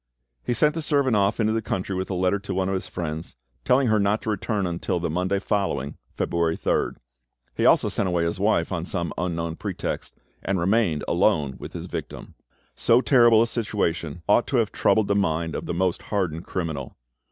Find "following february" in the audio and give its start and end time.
5.37-6.57